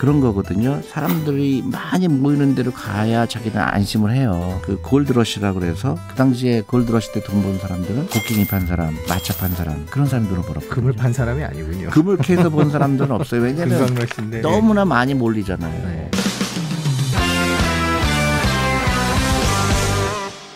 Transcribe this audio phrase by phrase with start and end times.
[0.00, 0.80] 그런 거거든요.
[0.80, 4.58] 사람들이 많이 모이는 데로 가야 자기는 안심을 해요.
[4.64, 9.50] 그 골드러시라고 그래서 그 당시에 골드러시 때 돈 번 사람들은 곡괭이 판 사람, 마차 판
[9.50, 11.90] 사람 그런 사람들은 벌었고 금을 판 사람이 아니군요.
[11.90, 13.42] 금을 캐서 본 사람들은 없어요.
[13.42, 13.94] 왜냐면
[14.40, 15.86] 너무나 많이 몰리잖아요.
[15.86, 16.10] 네.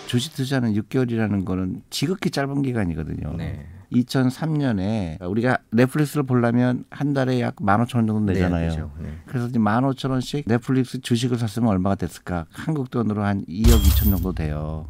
[0.06, 3.34] 주식 투자는 6개월이라는 거는 지극히 짧은 기간이거든요.
[3.36, 3.66] 네.
[3.92, 8.68] 2003년에 우리가 넷플릭스를 보려면 한 달에 약 15,000원 정도 내잖아요.
[8.68, 8.90] 네, 그렇죠.
[9.00, 9.08] 네.
[9.26, 12.46] 그래서 이제 15,000원씩 넷플릭스 주식을 샀으면 얼마가 됐을까?
[12.50, 14.86] 한국 돈으로 한 2억 2천 정도 돼요.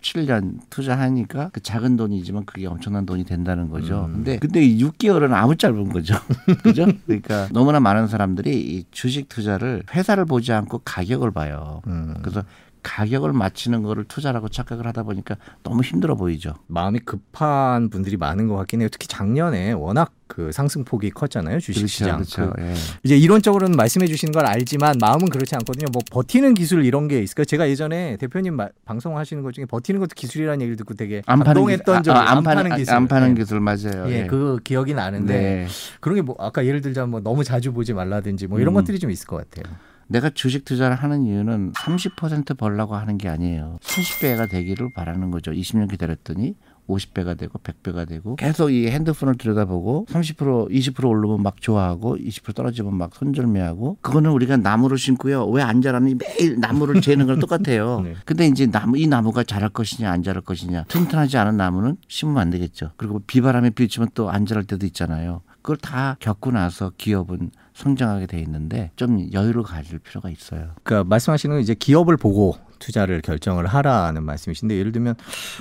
[0.00, 4.06] 17년 투자하니까 그 작은 돈이지만 그게 엄청난 돈이 된다는 거죠.
[4.06, 4.14] 음.
[4.14, 6.14] 근데 근데 이 6개월은 아무 짧은 거죠.
[6.62, 6.86] 그죠?
[7.06, 11.82] 그러니까 너무나 많은 사람들이 이 주식 투자를 회사를 보지 않고 가격을 봐요.
[11.86, 12.14] 음.
[12.22, 12.42] 그래서
[12.82, 16.54] 가격을 맞추는 거를 투자라고 착각을 하다 보니까 너무 힘들어 보이죠.
[16.66, 18.88] 마음이 급한 분들이 많은 것 같긴 해요.
[18.90, 21.58] 특히 작년에 워낙 그 상승폭이 컸잖아요.
[21.58, 22.16] 주식시장.
[22.18, 22.52] 그렇죠.
[22.54, 22.74] 그 예.
[23.02, 25.86] 이제 이론적으로는 말씀해 주시는 걸 알지만 마음은 그렇지 않거든요.
[25.92, 27.44] 뭐 버티는 기술 이런 게 있을까요?
[27.46, 32.02] 제가 예전에 대표님 마- 방송하시는 것 중에 버티는 것도 기술이라는 얘기를 듣고 되게 안 감동했던
[32.02, 32.94] 기술, 적이 아, 아, 안 파는 기술.
[32.94, 33.40] 안 파는 네.
[33.40, 34.08] 기술 맞아요.
[34.08, 35.66] 예, 그 기억이 나는데 네.
[36.00, 38.76] 그런 게 뭐 아까 예를 들자면 뭐 너무 자주 보지 말라든지 뭐 이런 음.
[38.76, 39.74] 것들이 좀 있을 것 같아요.
[40.10, 43.78] 내가 주식 투자를 하는 이유는 30% 벌라고 하는 게 아니에요.
[43.80, 45.52] 30배가 되기를 바라는 거죠.
[45.52, 46.56] 20년 기다렸더니
[46.88, 52.96] 50배가 되고 100배가 되고 계속 이 핸드폰을 들여다보고 30% 20% 오르면 막 좋아하고 20% 떨어지면
[52.96, 55.46] 막 손절매하고 그거는 우리가 나무를 심고요.
[55.46, 58.00] 왜 안 자라니 매일 나무를 재는 거랑 똑같아요.
[58.04, 58.14] 네.
[58.24, 62.50] 근데 이제 나무 이 나무가 자랄 것이냐 안 자랄 것이냐 튼튼하지 않은 나무는 심으면 안
[62.50, 62.90] 되겠죠.
[62.96, 65.42] 그리고 비바람에 비치면 또 안 자랄 때도 있잖아요.
[65.62, 70.70] 그걸 다 겪고 나서 기업은 성장하게 돼 있는데 좀 여유를 가질 필요가 있어요.
[70.82, 75.14] 그러니까 말씀하시는 건 이제 기업을 보고 투자를 결정을 하라는 말씀이신데 예를 들면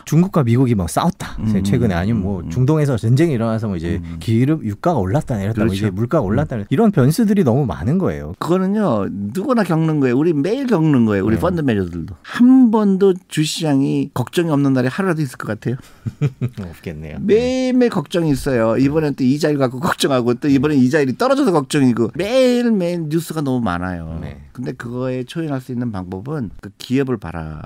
[0.05, 4.17] 중국과 미국이 뭐 싸웠다 음, 최근에 아니면 뭐 음, 중동에서 전쟁이 일어나서 뭐 이제 음.
[4.19, 5.75] 기름 유가가 올랐다 내렸다 뭐 그렇죠.
[5.75, 8.33] 이제 물가가 올랐다 내렸다 이런 변수들이 너무 많은 거예요.
[8.39, 10.17] 그거는요 누구나 겪는 거예요.
[10.17, 11.25] 우리 매일 겪는 거예요.
[11.25, 11.41] 우리 네.
[11.41, 15.75] 펀드 매니저들도 한 번도 주시장이 걱정이 없는 날이 하루라도 있을 것 같아요.
[16.59, 17.17] 없겠네요.
[17.21, 18.77] 매일매일 걱정이 있어요.
[18.77, 24.19] 이번엔 또 이자율 갖고 걱정하고 또 이번엔 이자율이 떨어져서 걱정이고 매일매일 뉴스가 너무 많아요.
[24.21, 24.39] 네.
[24.53, 27.61] 근데 그거에 초연할 수 있는 방법은 그 기업 을 봐라.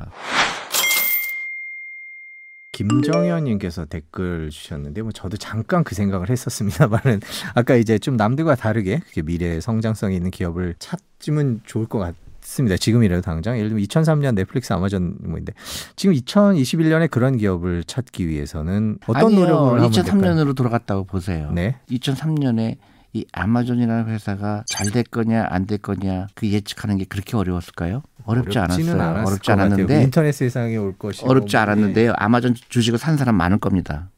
[2.71, 7.19] 김정현님께서 댓글 주셨는데 뭐 저도 잠깐 그 생각을 했었습니다만은
[7.53, 12.15] 아까 이제 좀 남들과 다르게 그게 미래 성장성이 있는 기업을 찾으면 좋을 것 같
[12.45, 12.75] 습니다.
[12.75, 15.53] 지금이라도 당장 예를 들면 2003년 넷플릭스 아마존 뭐인데
[15.95, 20.13] 지금 2021년에 그런 기업을 찾기 위해서는 어떤 아니요, 노력을 하면 될까요?
[20.13, 21.49] 2003년으로 돌아갔다고 보세요.
[21.53, 21.79] 네.
[21.89, 22.75] 2003년에
[23.13, 28.01] 이 아마존이라는 회사가 잘 될 거냐 안 될 거냐 그 예측하는 게 그렇게 어려웠을까요?
[28.25, 29.23] 어렵지 않았어요.
[29.25, 29.51] 어렵지.
[29.51, 32.13] 않았는데 인터넷 세상에 올 것이 어렵지 뭐, 않았는데요.
[32.17, 34.09] 아마존 주식을 산 사람 많을 겁니다.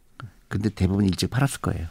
[0.47, 1.87] 근데 대부분 일찍 팔았을 거예요.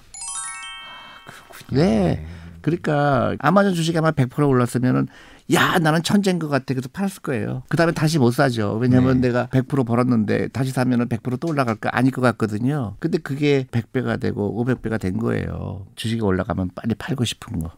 [1.72, 1.76] 예.
[1.76, 2.26] 네.
[2.60, 5.08] 그러니까 아마존 주식이 아마 100% 올랐으면은
[5.52, 7.62] 야 나는 천재인 것 같아 그래서 팔았을 거예요.
[7.68, 8.74] 그 다음에 다시 못 사죠.
[8.80, 9.28] 왜냐하면 네.
[9.28, 12.96] 내가 100% 벌었는데 다시 사면은 100%또 올라갈까 아닐 것 같거든요.
[12.98, 15.86] 근데 그게 100배가 되고 500배가 된 거예요.
[15.96, 17.72] 주식이 올라가면 빨리 팔고 싶은 거.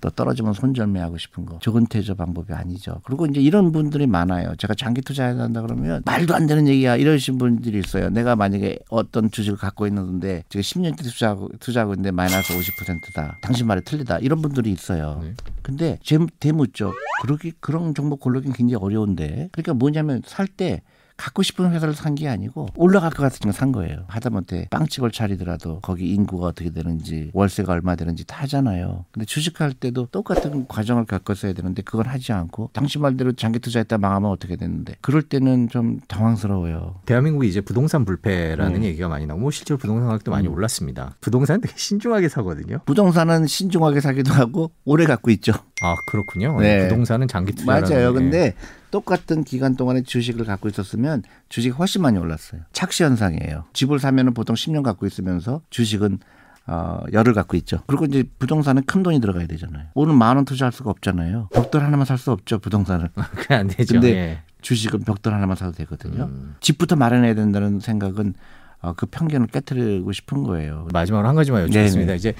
[0.00, 1.58] 또 떨어지면 손절매하고 싶은 거.
[1.60, 3.00] 좋은 퇴저 방법이 아니죠.
[3.04, 4.54] 그리고 이제 이런 분들이 많아요.
[4.56, 8.10] 제가 장기 투자해야 한다 그러면 말도 안 되는 얘기야 이러신 분들이 있어요.
[8.10, 13.38] 내가 만약에 어떤 주식을 갖고 있는데 지금 10년째 투자하고 투자하고 있는데 마이너스 50%다.
[13.40, 14.18] 당신 말이 틀리다.
[14.18, 15.20] 이런 분들이 있어요.
[15.22, 15.32] 네.
[15.64, 16.92] 근데 제 대묻죠.
[17.22, 19.48] 그러기 그런 정보 고르긴 굉장히 어려운데.
[19.50, 20.82] 그러니까 뭐냐면 살 때
[21.16, 24.04] 갖고 싶은 회사를 산 게 아니고 올라갈 것 같으니까 산 거예요.
[24.06, 29.04] 하다못해 빵집을 차리더라도 거기 인구가 어떻게 되는지 월세가 얼마 되는지 다 하잖아요.
[29.10, 34.30] 근데 주식할 때도 똑같은 과정을 겪었어야 되는데 그걸 하지 않고 당신 말대로 장기 투자했다 망하면
[34.30, 37.00] 어떻게 되는데 그럴 때는 좀 당황스러워요.
[37.06, 38.86] 대한민국이 이제 부동산 불패라는 네.
[38.88, 40.52] 얘기가 많이 나오고 뭐 실제로 부동산 가격도 많이 음.
[40.52, 41.16] 올랐습니다.
[41.20, 42.78] 부동산 되게 신중하게 사거든요.
[42.86, 45.52] 부동산은 신중하게 사기도 하고 오래 갖고 있죠.
[45.84, 46.58] 아 그렇군요.
[46.60, 46.82] 네.
[46.88, 48.12] 부동산은 장기 투자라는 맞아요.
[48.12, 48.18] 게.
[48.18, 48.54] 근데
[48.90, 52.62] 똑같은 기간 동안에 주식을 갖고 있었으면 주식이 훨씬 많이 올랐어요.
[52.72, 53.64] 착시 현상이에요.
[53.72, 56.18] 집을 사면은 보통 10년 갖고 있으면서 주식은
[56.66, 57.82] 어, 열을 갖고 있죠.
[57.86, 59.84] 그리고 이제 부동산은 큰 돈이 들어가야 되잖아요.
[59.94, 61.48] 오늘 만 원 투자할 수가 없잖아요.
[61.52, 63.10] 벽돌 하나만 살 수 없죠, 부동산을.
[63.36, 63.94] 그게 안 되죠.
[63.94, 64.38] 근데 예.
[64.62, 66.24] 주식은 벽돌 하나만 사도 되거든요.
[66.24, 66.54] 음.
[66.60, 70.86] 집부터 마련해야 된다는 생각은 어, 그 편견을 깨뜨리고 싶은 거예요.
[70.92, 72.06] 마지막으로 한 가지만 여쭙겠습니다.
[72.06, 72.16] 네네.
[72.16, 72.34] 이제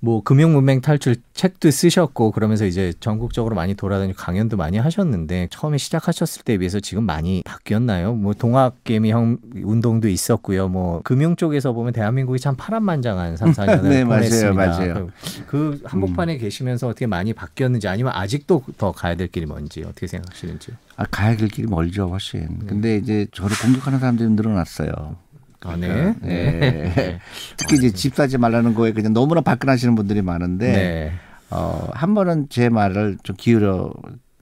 [0.00, 5.76] 뭐 금융 문맹 탈출 책도 쓰셨고 그러면서 이제 전국적으로 많이 돌아다니고 강연도 많이 하셨는데 처음에
[5.76, 8.14] 시작하셨을 때에 비해서 지금 많이 바뀌었나요?
[8.14, 10.68] 뭐 동학 개미 형 운동도 있었고요.
[10.68, 14.52] 뭐 금융 쪽에서 보면 대한민국이 참 파란만장한 3, 4년을 네, 맞아요, 보냈습니다.
[14.54, 15.08] 맞아요.
[15.48, 20.72] 그 한복판에 계시면서 어떻게 많이 바뀌었는지 아니면 아직도 더 가야 될 길이 뭔지 어떻게 생각하시는지.
[20.96, 22.66] 아, 가야 될 길이 멀죠, 훨씬.
[22.66, 25.16] 근데 이제 저를 공격하는 사람들이 늘어났어요.
[25.64, 26.14] 아, 네.
[26.22, 27.18] 네.
[27.56, 31.12] 특히 이제 집 사지 말라는 거에 그냥 너무나 발끈하시는 분들이 많은데 네.
[31.50, 33.92] 어, 한 번은 제 말을 좀 기울여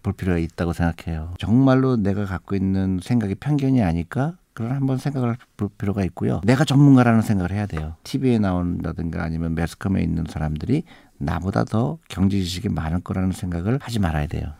[0.02, 1.34] 볼 필요가 있다고 생각해요.
[1.38, 4.34] 정말로 내가 갖고 있는 생각이 편견이 아닐까?
[4.52, 6.40] 그런 한번 생각을 볼 필요가 있고요.
[6.44, 7.94] 내가 전문가라는 생각을 해야 돼요.
[8.04, 10.84] TV에 나온다든가 아니면 매스컴에 있는 사람들이
[11.18, 14.52] 나보다 더 경제 지식이 많을 거라는 생각을 하지 말아야 돼요.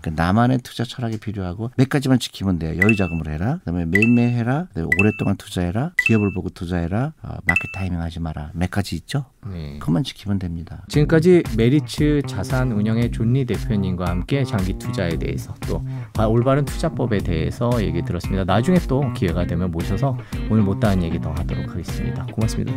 [0.00, 2.80] 그러니까 나만의 투자 철학이 필요하고 몇 가지만 지키면 돼요.
[2.82, 3.58] 여유 자금을 해라.
[3.58, 4.66] 그다음에 매일매일 해라.
[4.98, 5.92] 오랫동안 투자해라.
[6.04, 7.12] 기업을 보고 투자해라.
[7.22, 8.50] 어, market timing 하지 마라.
[8.52, 9.26] 몇 가지 있죠?
[9.46, 9.78] 네.
[9.78, 10.84] 그것만 지키면 됩니다.
[10.88, 15.84] 지금까지 메리츠 자산 운영의 존리 대표님과 함께 장기 투자에 대해서 또
[16.28, 18.42] 올바른 투자법에 대해서 얘기 들었습니다.
[18.42, 20.18] 나중에 또 기회가 되면 모셔서
[20.50, 22.26] 오늘 못다한 얘기 더 하도록 하겠습니다.
[22.26, 22.72] 고맙습니다.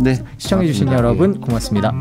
[0.00, 0.14] 네.
[0.38, 0.88] 시청해주신.
[0.88, 1.92] 여러분 고맙습니다.